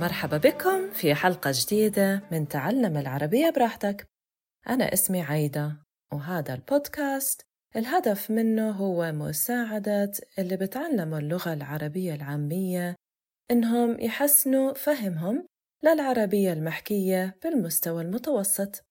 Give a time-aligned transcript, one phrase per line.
[0.00, 4.06] مرحبا بكم في حلقة جديدة من تعلم العربية براحتك.
[4.68, 5.76] أنا اسمي عايدة
[6.12, 7.42] وهذا البودكاست.
[7.76, 12.96] الهدف منه هو مساعدة اللي بتعلموا اللغة العربية العامية
[13.50, 15.46] إنهم يحسنوا فهمهم
[15.84, 18.84] للعربية المحكية بالمستوى المتوسط.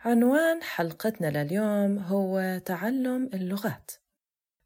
[0.00, 3.90] عنوان حلقتنا لليوم هو تعلم اللغات.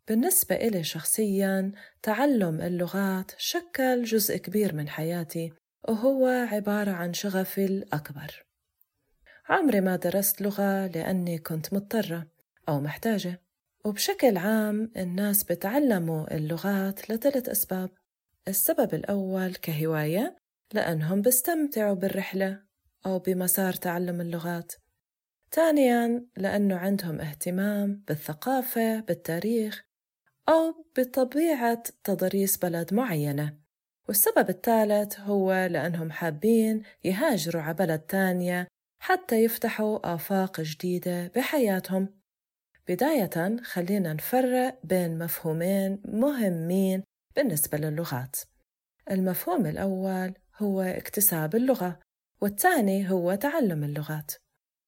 [0.08, 5.52] بالنسبة إلي شخصياً تعلم اللغات شكل جزء كبير من حياتي
[5.88, 8.46] وهو عبارة عن شغفي الأكبر.
[9.48, 12.26] عمري ما درست لغة لأني كنت مضطرة
[12.68, 13.42] أو محتاجة
[13.84, 17.90] وبشكل عام الناس بتعلموا اللغات لثلاث أسباب.
[18.48, 20.36] السبب الأول كهواية
[20.72, 22.62] لأنهم بيستمتعوا بالرحلة
[23.06, 24.72] أو بمسار تعلم اللغات.
[25.50, 29.85] ثانياً لأنه عندهم اهتمام بالثقافة بالتاريخ
[30.48, 33.56] أو بطبيعة تضاريس بلد معينة.
[34.08, 38.68] والسبب الثالث هو لأنهم حابين يهاجروا على بلد تانية
[39.02, 42.08] حتى يفتحوا آفاق جديدة بحياتهم.
[42.88, 47.02] بداية خلينا نفرق بين مفهومين مهمين
[47.36, 48.36] بالنسبة للغات.
[49.10, 52.00] المفهوم الأول هو اكتساب اللغة
[52.40, 54.32] والثاني هو تعلم اللغات.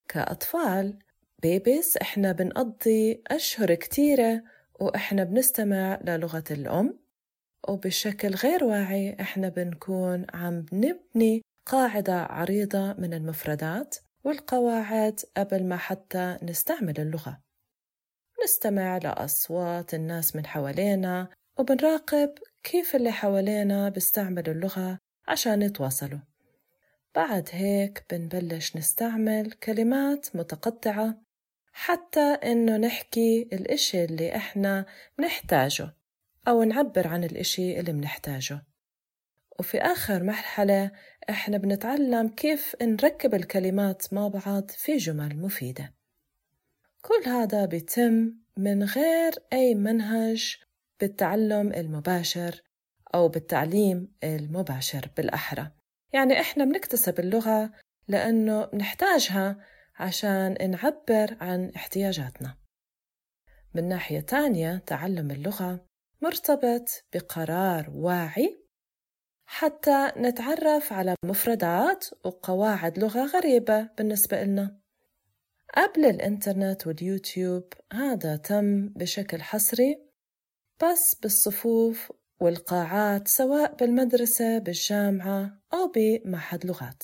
[0.08, 0.98] كأطفال
[1.42, 4.42] بيبيس إحنا بنقضي أشهر كتيرة
[4.78, 6.98] وإحنا بنستمع للغة الأم
[7.68, 16.36] وبشكل غير واعي إحنا بنكون عم نبني قاعدة عريضة من المفردات والقواعد قبل ما حتى
[16.42, 17.40] نستعمل اللغة.
[18.44, 26.18] نستمع لأصوات الناس من حوالينا وبنراقب كيف اللي حوالينا بيستعملوا اللغة عشان يتواصلوا.
[27.14, 31.27] بعد هيك بنبلش نستعمل كلمات متقطعة
[31.80, 34.86] حتى إنه نحكي الإشي اللي إحنا
[35.18, 35.94] بنحتاجه
[36.48, 38.62] أو نعبر عن الإشي اللي بنحتاجه.
[39.58, 40.90] وفي آخر مرحلة
[41.30, 45.94] إحنا بنتعلم كيف نركب الكلمات مع بعض في جمل مفيدة.
[47.02, 50.56] كل هذا بيتم من غير أي منهج
[51.00, 52.62] بالتعلم المباشر
[53.14, 55.70] أو بالتعليم المباشر بالأحرى.
[56.12, 57.70] يعني إحنا بنكتسب اللغة
[58.08, 59.56] لأنه نحتاجها
[59.98, 62.56] عشان نعبر عن احتياجاتنا.
[63.74, 65.86] من ناحية تانية تعلم اللغة
[66.22, 68.64] مرتبط بقرار واعي
[69.46, 74.80] حتى نتعرف على مفردات وقواعد لغة غريبة بالنسبة لنا.
[75.74, 80.08] قبل الإنترنت واليوتيوب هذا تم بشكل حصري
[80.82, 87.02] بس بالصفوف والقاعات سواء بالمدرسة بالجامعة أو بمعهد لغات.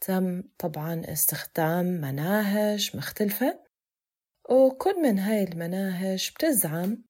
[0.00, 3.60] تم طبعا استخدام مناهج مختلفة
[4.50, 7.04] وكل من هاي المناهج بتزعم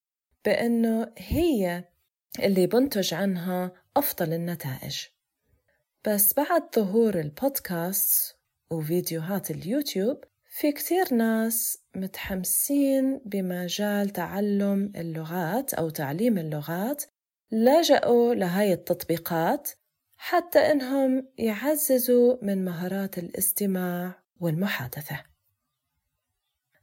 [0.45, 1.83] بأنه هي
[2.39, 5.05] اللي بنتج عنها أفضل النتائج.
[6.07, 8.37] بس بعد ظهور البودكاست
[8.71, 17.03] وفيديوهات اليوتيوب في كتير ناس متحمسين بمجال تعلم اللغات أو تعليم اللغات
[17.51, 19.69] لجأوا لهاي التطبيقات
[20.23, 25.23] حتى إنهم يعززوا من مهارات الاستماع والمحادثة.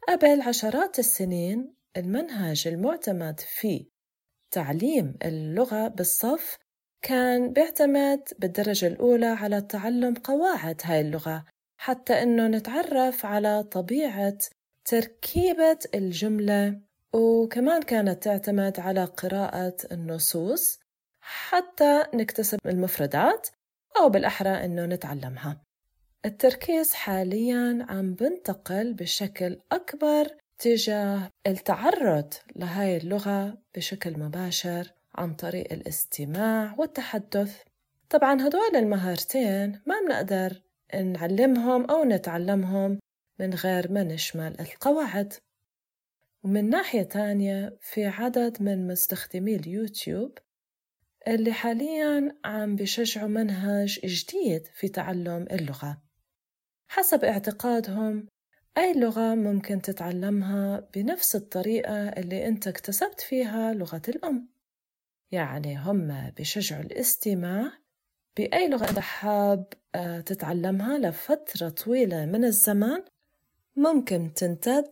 [0.09, 3.87] قبل عشرات السنين المنهج المعتمد في
[4.51, 6.59] تعليم اللغة بالصف
[7.03, 11.45] كان بيعتمد بالدرجة الأولى على تعلم قواعد هاي اللغة
[11.77, 14.39] حتى إنه نتعرف على طبيعة
[14.85, 16.81] تركيبة الجملة.
[17.13, 20.79] وكمان كانت تعتمد على قراءة النصوص
[21.31, 23.49] حتى نكتسب المفردات
[24.01, 25.61] أو بالأحرى إنه نتعلمها.
[26.25, 36.75] التركيز حاليا عم بنتقل بشكل أكبر تجاه التعرض لهاي اللغة بشكل مباشر عن طريق الاستماع
[36.79, 37.63] والتحدث.
[38.11, 40.63] طبعا هدول المهارتين ما بنقدر
[40.95, 42.99] نعلمهم أو نتعلمهم
[43.39, 45.35] من غير ما نشمل القواعد.
[46.45, 50.39] ومن ناحية تانية في عدد من مستخدمي اليوتيوب
[51.29, 56.03] اللي حاليا عم بشجعوا منهج جديد في تعلم اللغة.
[56.89, 58.27] حسب اعتقادهم
[58.79, 64.49] أي لغة ممكن تتعلمها بنفس الطريقة اللي أنت اكتسبت فيها لغة الأم.
[65.31, 67.73] يعني هم بشجعوا الاستماع
[68.37, 73.05] بأي لغة أنت حاب آه، تتعلمها لفترة طويلة من الزمان.
[73.77, 74.91] ممكن تمتد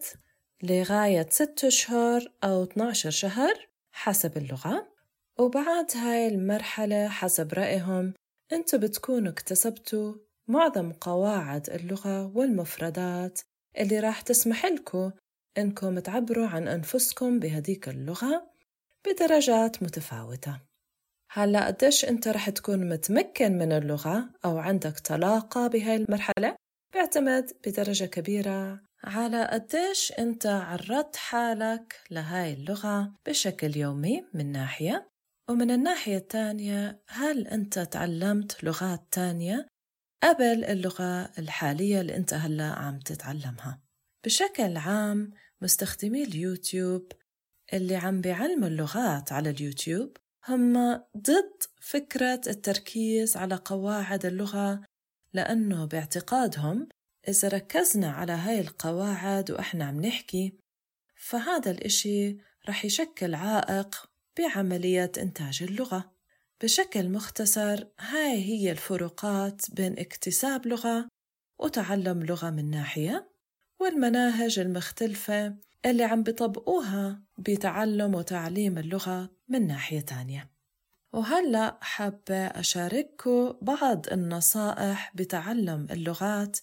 [0.62, 4.95] لغاية ست أشهر أو 12 شهر حسب اللغة.
[5.38, 8.14] وبعد هاي المرحلة حسب رأيهم
[8.52, 10.14] أنتوا بتكونوا اكتسبتوا
[10.48, 13.40] معظم قواعد اللغة والمفردات
[13.78, 15.10] اللي راح تسمح لكم
[15.58, 18.50] إنكم تعبروا عن أنفسكم بهديك اللغة
[19.06, 20.60] بدرجات متفاوتة.
[21.32, 26.56] هلا قديش انت رح تكون متمكن من اللغة أو عندك طلاقة بهاي المرحلة؟
[26.92, 35.08] بيعتمد بدرجة كبيرة على قديش انت عرضت حالك لهاي اللغة بشكل يومي من ناحية
[35.50, 39.68] ومن الناحية الثانية هل أنت تعلمت لغات تانية
[40.22, 43.80] قبل اللغة الحالية اللي أنت هلأ عم تتعلمها؟
[44.24, 47.12] بشكل عام مستخدمي اليوتيوب
[47.72, 50.16] اللي عم بيعلموا اللغات على اليوتيوب
[50.48, 54.80] هم ضد فكرة التركيز على قواعد اللغة
[55.32, 56.88] لأنه باعتقادهم
[57.28, 60.58] إذا ركزنا على هاي القواعد وإحنا عم نحكي
[61.16, 62.36] فهذا الإشي
[62.68, 66.12] رح يشكل عائق بعملية إنتاج اللغة.
[66.62, 71.08] بشكل مختصر هاي هي الفروقات بين اكتساب لغة
[71.58, 73.30] وتعلم لغة من ناحية
[73.80, 75.54] والمناهج المختلفة
[75.86, 80.50] اللي عم بيطبقوها بتعلم وتعليم اللغة من ناحية تانية.
[81.12, 86.58] وهلأ حابة أشارككم بعض النصائح بتعلم اللغات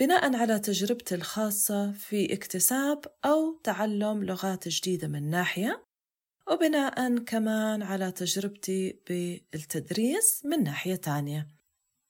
[0.00, 5.91] بناء على تجربتي الخاصة في اكتساب أو تعلم لغات جديدة من ناحية؟
[6.52, 11.48] وبناء كمان على تجربتي بالتدريس من ناحية تانية.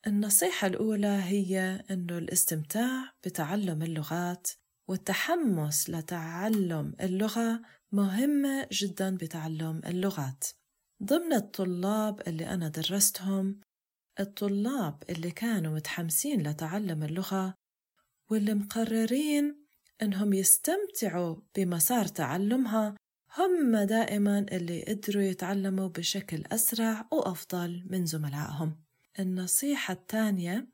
[0.06, 4.48] النصيحة الأولى هي أنه الاستمتاع بتعلم اللغات
[4.88, 7.62] والتحمس لتعلم اللغة
[7.92, 10.44] مهمة جدا بتعلم اللغات.
[11.02, 13.60] ضمن الطلاب اللي أنا درستهم
[14.20, 17.54] الطلاب اللي كانوا متحمسين لتعلم اللغة
[18.30, 19.66] واللي مقررين
[20.02, 22.94] إنهم يستمتعوا بمسار تعلمها
[23.38, 28.76] هم دائما اللي قدروا يتعلموا بشكل أسرع وأفضل من زملائهم.
[29.18, 30.66] النصيحة الثانية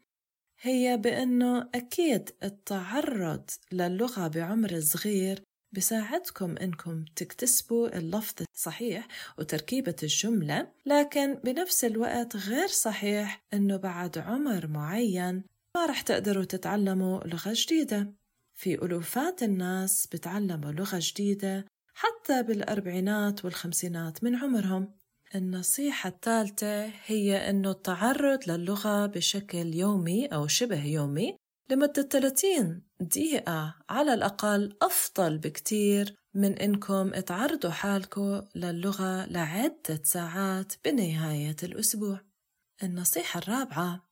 [0.60, 9.08] هي بأنه أكيد التعرض للغة بعمر صغير بساعدكم إنكم تكتسبوا اللفظ الصحيح
[9.38, 15.44] وتركيبة الجملة لكن بنفس الوقت غير صحيح إنه بعد عمر معين
[15.76, 18.12] ما رح تقدروا تتعلموا لغة جديدة.
[18.54, 21.64] في ألوفات الناس بتعلموا لغة جديدة
[22.00, 24.94] حتى بالأربعينات والخمسينات من عمرهم.
[25.34, 31.36] النصيحة الثالثة هي أنه التعرض للغة بشكل يومي أو شبه يومي
[31.70, 41.56] لمدة 30 دقيقة على الأقل أفضل بكتير من إنكم تعرضوا حالكم للغة لعدة ساعات بنهاية
[41.62, 42.20] الأسبوع.
[42.82, 44.08] النصيحة الرابعة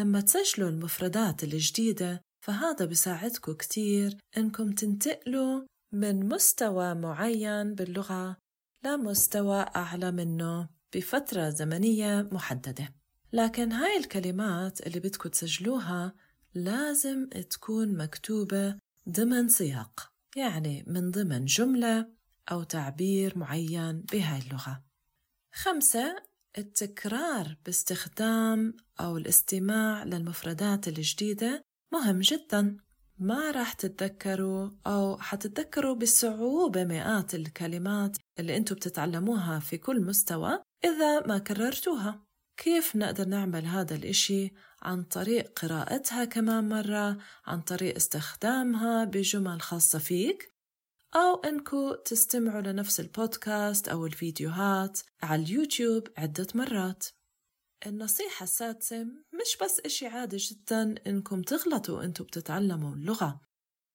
[0.00, 8.36] لما تسجلوا المفردات الجديدة فهذا بساعدكم كتير إنكم تنتقلوا من مستوى معين باللغة
[8.84, 12.94] لمستوى أعلى منه بفترة زمنية محددة.
[13.32, 16.14] لكن هاي الكلمات اللي بدكم تسجلوها
[16.54, 18.76] لازم تكون مكتوبة
[19.08, 22.08] ضمن سياق يعني من ضمن جملة
[22.50, 24.82] أو تعبير معين بهاي اللغة.
[25.52, 26.16] خمسة
[26.58, 32.76] التكرار باستخدام أو الاستماع للمفردات الجديدة مهم جدا.
[33.18, 41.26] ما راح تتذكروا أو حتتذكروا بصعوبة مئات الكلمات اللي أنتم بتتعلموها في كل مستوى إذا
[41.26, 42.26] ما كررتوها.
[42.56, 44.52] كيف نقدر نعمل هذا الإشي؟
[44.82, 50.54] عن طريق قراءتها كمان مرة عن طريق استخدامها بجمل خاصة فيك
[51.14, 57.04] أو إنكو تستمعوا لنفس البودكاست أو الفيديوهات على اليوتيوب عدة مرات.
[57.86, 63.40] النصيحة السادسة مش بس إشي عادي جدا إنكم تغلطوا وإنتوا بتتعلموا اللغة.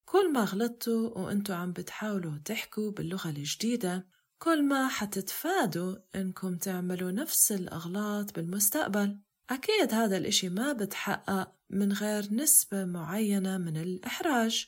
[0.05, 4.07] كل ما غلطتوا وإنتوا عم بتحاولوا تحكوا باللغة الجديدة
[4.37, 9.19] كل ما حتتفادوا إنكم تعملوا نفس الأغلاط بالمستقبل.
[9.49, 14.67] أكيد هذا الإشي ما بتحقق من غير نسبة معينة من الإحراج.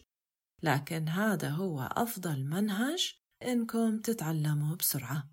[0.64, 5.33] لكن هذا هو أفضل منهج إنكم تتعلموا بسرعة.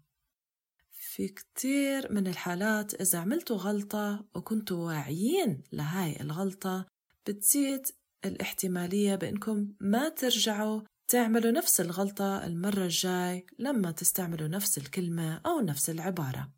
[1.20, 6.86] في كتير من الحالات إذا عملتوا غلطة وكنتوا واعيين لهاي الغلطة
[7.26, 7.86] بتزيد
[8.24, 15.90] الاحتمالية بإنكم ما ترجعوا تعملوا نفس الغلطة المرة الجاي لما تستعملوا نفس الكلمة أو نفس
[15.90, 16.52] العبارة.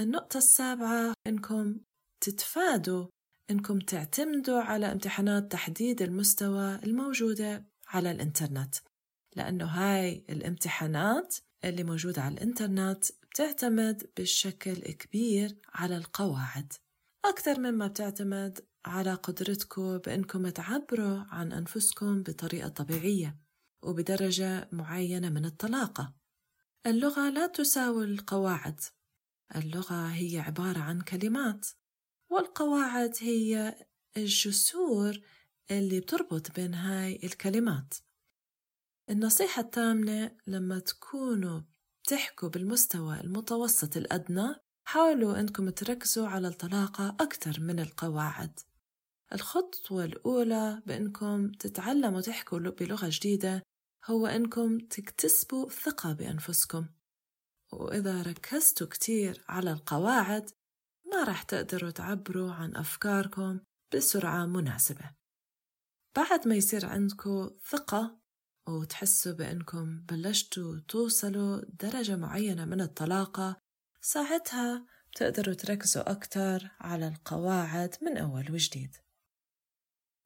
[0.00, 1.80] النقطة السابعة إنكم
[2.20, 3.06] تتفادوا
[3.50, 8.74] إنكم تعتمدوا على امتحانات تحديد المستوى الموجودة على الإنترنت.
[9.36, 13.04] لأنه هاي الامتحانات اللي موجودة على الإنترنت
[13.36, 16.72] بتعتمد بشكل كبير على القواعد.
[17.24, 23.38] أكثر مما بتعتمد على قدرتكم بأنكم تعبروا عن أنفسكم بطريقة طبيعية
[23.82, 26.14] وبدرجة معينة من الطلاقة.
[26.86, 28.80] اللغة لا تساوي القواعد.
[29.56, 31.66] اللغة هي عبارة عن كلمات
[32.30, 33.74] والقواعد هي
[34.16, 35.20] الجسور
[35.70, 37.94] اللي بتربط بين هاي الكلمات.
[39.10, 41.60] النصيحة الثامنة لما تكونوا
[42.06, 48.60] تحكوا بالمستوى المتوسط الأدنى حاولوا أنكم تركزوا على الطلاقة أكثر من القواعد.
[49.32, 53.62] الخطوة الأولى بأنكم تتعلموا تحكوا بلغة جديدة
[54.04, 56.86] هو أنكم تكتسبوا ثقة بأنفسكم.
[57.72, 60.50] وإذا ركزتوا كتير على القواعد
[61.12, 63.60] ما راح تقدروا تعبروا عن أفكاركم
[63.94, 65.10] بسرعة مناسبة.
[66.16, 68.18] بعد ما يصير عندكم ثقة
[68.68, 73.56] وتحسوا بأنكم بلشتوا توصلوا درجة معينة من الطلاقة
[74.00, 78.96] ساعتها تقدروا تركزوا أكتر على القواعد من أول وجديد.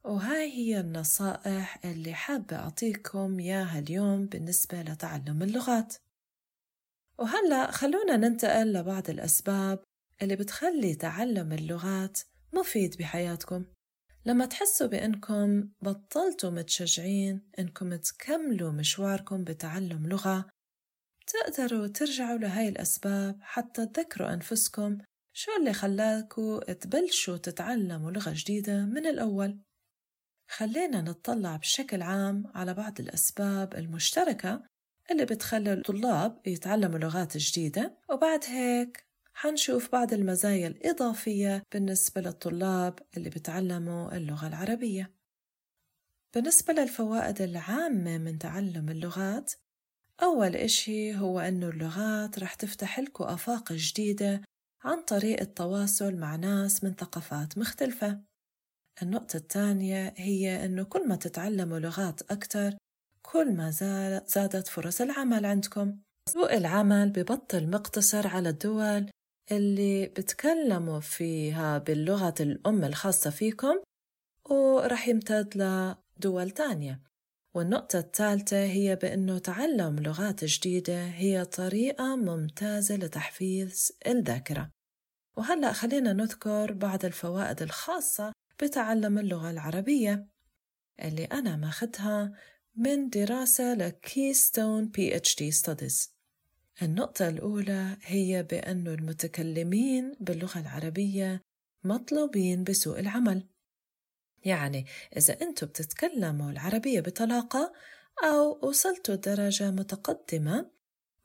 [0.04, 5.96] وهاي هي النصائح اللي حابة أعطيكم إياها اليوم بالنسبة لتعلم اللغات.
[7.18, 9.82] وهلأ خلونا ننتقل لبعض الأسباب
[10.22, 12.20] اللي بتخلي تعلم اللغات
[12.52, 13.64] مفيد بحياتكم.
[14.26, 20.48] لما تحسوا بأنكم بطلتوا متشجعين أنكم تكملوا مشواركم بتعلم لغة
[21.26, 24.98] تقدروا ترجعوا لهاي الأسباب حتى تذكروا أنفسكم
[25.32, 29.60] شو اللي خلاكوا تبلشوا تتعلموا لغة جديدة من الأول.
[30.50, 34.62] خلينا نطلع بشكل عام على بعض الأسباب المشتركة
[35.10, 39.09] اللي بتخلي الطلاب يتعلموا لغات جديدة وبعد هيك
[39.42, 45.14] حنشوف بعض المزايا الإضافية بالنسبة للطلاب اللي بتعلموا اللغة العربية.
[46.34, 49.52] بالنسبة للفوائد العامة من تعلم اللغات
[50.22, 54.42] أول إشي هو أنه اللغات رح تفتح لكم آفاق جديدة
[54.84, 58.20] عن طريق التواصل مع ناس من ثقافات مختلفة.
[59.02, 62.76] النقطة الثانية هي أنه كل ما تتعلموا لغات أكثر
[63.22, 63.70] كل ما
[64.26, 65.98] زادت فرص العمل عندكم.
[66.28, 69.10] سوق العمل ببطل مقتصر على الدول
[69.52, 73.74] اللي بتكلموا فيها باللغة الأم الخاصة فيكم
[74.50, 77.02] ورح يمتد لدول تانية.
[77.54, 84.70] والنقطة الثالثة هي بأنه تعلم لغات جديدة هي طريقة ممتازة لتحفيز الذاكرة.
[85.36, 90.26] وهلأ خلينا نذكر بعض الفوائد الخاصة بتعلم اللغة العربية
[91.02, 92.32] اللي أنا ماخدها
[92.76, 96.19] من دراسة ل capstone PhD studies
[96.82, 101.42] النقطة الأولى هي بأن المتكلمين باللغة العربية
[101.84, 103.46] مطلوبين بسوق العمل.
[104.44, 107.72] يعني إذا أنتم بتتكلموا العربية بطلاقة
[108.24, 110.70] أو وصلتوا درجة متقدمة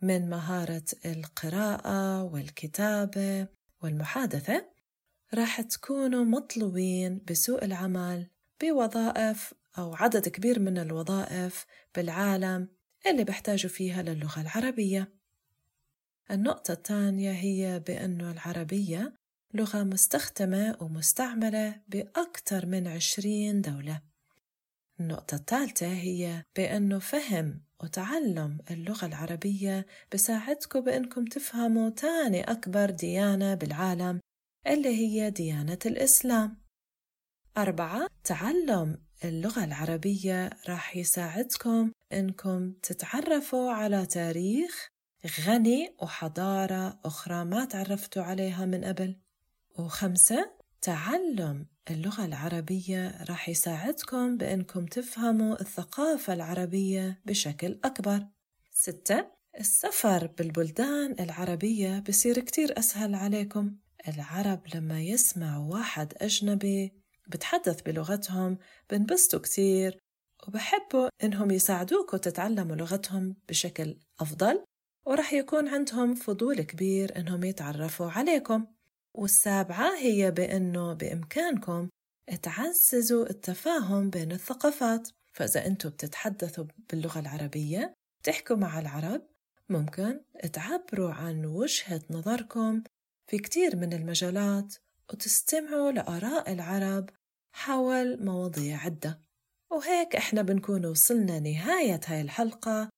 [0.02, 3.48] من مهارة القراءة والكتابة
[3.84, 4.66] والمحادثة
[5.34, 8.28] راح تكونوا مطلوبين بسوق العمل
[8.62, 12.68] بوظائف أو عدد كبير من الوظائف بالعالم
[13.08, 15.25] اللي بيحتاجوا فيها للغة العربية.
[16.32, 19.14] النقطة الثانية هي بأن العربية
[19.54, 24.02] لغة مستخدمة ومستعملة بأكثر من عشرين دولة.
[25.00, 34.20] النقطة الثالثة هي بأنه فهم وتعلم اللغة العربية بساعدكم بأنكم تفهموا تاني أكبر ديانة بالعالم
[34.68, 36.62] اللي هي ديانة الإسلام.
[37.58, 44.88] أربعة تعلم اللغة العربية راح يساعدكم إنكم تتعرفوا على تاريخ
[45.26, 49.16] غني وحضارة أخرى ما تعرفتوا عليها من قبل.
[49.80, 50.52] وخمسة
[50.82, 58.28] تعلم اللغة العربية راح يساعدكم بأنكم تفهموا الثقافة العربية بشكل أكبر.
[58.72, 59.28] ستة
[59.60, 63.76] السفر بالبلدان العربية بصير كتير أسهل عليكم.
[64.08, 66.94] العرب لما يسمعوا واحد أجنبي
[67.28, 68.58] بتحدث بلغتهم
[68.90, 70.00] بنبسطوا كتير
[70.48, 74.66] وبحبوا إنهم يساعدوكوا تتعلموا لغتهم بشكل أفضل.
[75.06, 78.66] ورح يكون عندهم فضول كبير إنهم يتعرفوا عليكم.
[79.14, 81.90] والسابعة هي بأنه بإمكانكم
[82.42, 85.10] تعززوا التفاهم بين الثقافات.
[85.34, 87.94] فإذا أنتم بتتحدثوا باللغة العربية
[88.24, 89.22] تحكوا مع العرب
[89.70, 90.22] ممكن
[90.54, 92.84] تعبروا عن وجهة نظركم
[93.28, 94.76] في كتير من المجالات
[95.14, 97.10] وتستمعوا لآراء العرب
[97.54, 99.22] حول مواضيع عدة.
[99.72, 102.90] وهيك إحنا بنكون وصلنا نهاية هاي الحلقة.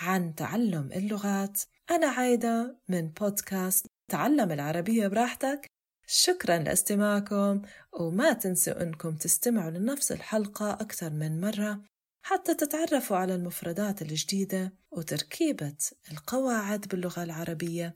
[0.00, 1.60] عن تعلم اللغات.
[1.90, 5.66] أنا عايدة من بودكاست تعلم العربية براحتك.
[6.06, 11.80] شكرا لاستماعكم وما تنسوا أنكم تستمعوا لنفس الحلقة أكثر من مرة
[12.22, 15.76] حتى تتعرفوا على المفردات الجديدة وتركيبة
[16.12, 17.94] القواعد باللغة العربية.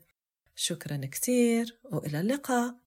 [0.55, 2.84] شكرا كثير وإلى اللقاء.